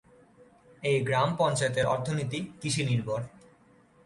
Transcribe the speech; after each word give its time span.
এই 0.83 0.97
গ্রাম 1.03 1.29
পঞ্চায়েতের 1.37 1.85
অর্থনীতি 1.85 2.39
কৃষি 2.61 2.83
নির্ভর। 2.85 3.21